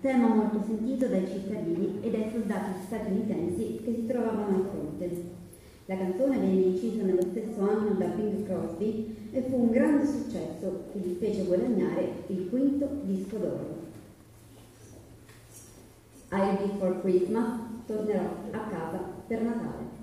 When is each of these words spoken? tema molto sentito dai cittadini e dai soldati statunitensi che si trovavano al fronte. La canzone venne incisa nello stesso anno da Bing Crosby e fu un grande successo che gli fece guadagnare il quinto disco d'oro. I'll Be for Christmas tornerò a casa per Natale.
tema 0.00 0.28
molto 0.28 0.62
sentito 0.66 1.06
dai 1.06 1.26
cittadini 1.26 1.98
e 2.00 2.10
dai 2.10 2.30
soldati 2.30 2.70
statunitensi 2.86 3.80
che 3.84 3.94
si 3.94 4.06
trovavano 4.06 4.56
al 4.56 4.68
fronte. 4.70 5.38
La 5.86 5.96
canzone 5.96 6.38
venne 6.38 6.60
incisa 6.60 7.02
nello 7.02 7.22
stesso 7.22 7.60
anno 7.60 7.90
da 7.98 8.06
Bing 8.06 8.46
Crosby 8.46 9.16
e 9.32 9.42
fu 9.42 9.62
un 9.62 9.70
grande 9.70 10.06
successo 10.06 10.84
che 10.92 10.98
gli 10.98 11.16
fece 11.18 11.44
guadagnare 11.44 12.12
il 12.28 12.48
quinto 12.48 12.88
disco 13.02 13.36
d'oro. 13.36 13.88
I'll 16.32 16.56
Be 16.56 16.78
for 16.78 17.00
Christmas 17.00 17.58
tornerò 17.86 18.22
a 18.52 18.58
casa 18.58 19.00
per 19.26 19.42
Natale. 19.42 19.98